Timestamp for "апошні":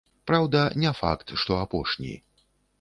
1.69-2.19